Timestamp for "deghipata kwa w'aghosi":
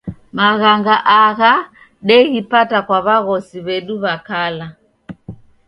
2.07-3.57